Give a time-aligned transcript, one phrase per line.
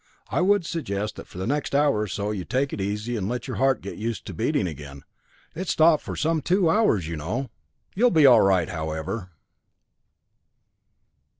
[0.29, 3.21] I would suggest that for the next hour or so you take it easy to
[3.21, 5.03] let your heart get used to beating again.
[5.53, 7.51] It stopped for some two hours, you know.
[7.93, 9.29] You'll be all right, however."